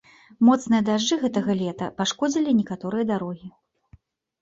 Моцныя 0.47 0.81
дажджы 0.87 1.19
гэтага 1.25 1.51
лета 1.61 1.91
пашкодзілі 2.01 2.59
некаторыя 2.63 3.11
дарогі. 3.15 3.47